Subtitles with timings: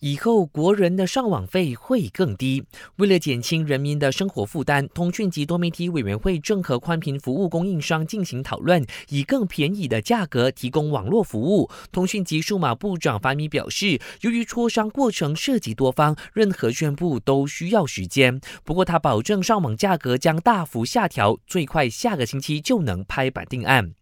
[0.00, 2.64] 以后国人的上网费会更低。
[2.96, 11.70] 为了减轻人民的生活负担，通讯及多媒体委员会正和宽频服务供应商进行讨论，以更便宜的价格提供网络服务。
[11.90, 18.40] 通讯及数码部长法米表示，由于磋商过程涉及多方，任何宣布都需要时间。
[18.64, 23.92] 不过他保证上网价格将大幅下调，最快下个星期就能拍板定案。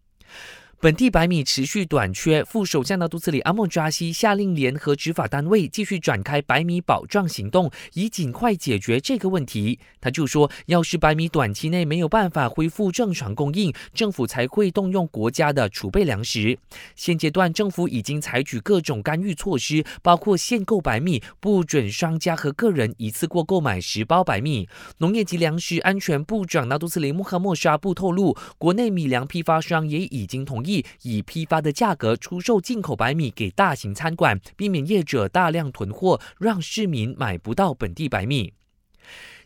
[0.81, 9.79] 本地白米持续短缺，副首相的杜斯里阿莫扎西下令联合执法单位继续展开白米保障行动，以尽快解决这个问题。
[10.01, 16.59] 他就说，要是白米短期内没有办法恢复正常供应，政府才会动用国家的储备粮食。
[16.95, 24.67] 现阶段政府已经采取各种干预措施，包括限购白米，不准商家和个人一次过购买十包白米。
[24.97, 30.64] 农业及粮食安全部长纳杜斯林穆罕默沙布透露，国内米粮批发商也已经同。
[30.65, 38.53] 以批发的价格出售进口白米给大型餐馆，避免业者大量囤货，让市民买不到本地白米。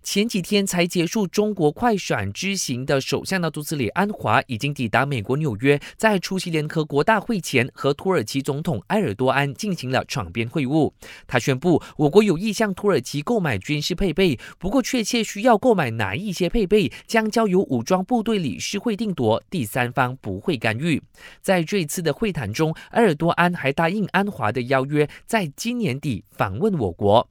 [0.02, 10.92] 前几天才结束中国快闪之行的首相的杜斯里安华已经抵达美国纽约，在出席联合国大会前和土耳其总统埃尔多安进行了场边会晤。
[11.28, 21.02] 他宣布，我国有意向土耳其购买军事配备，不过确切需要购买哪一些配备，将交由武装部队理事会定夺，第三方不会干预。
[21.42, 27.30] 在这一次的会谈中，埃尔多安还答应安华的邀约，在今年底访问我国。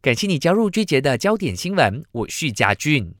[0.00, 3.16] 感谢你加入这节的焦点新闻，我是嘉俊。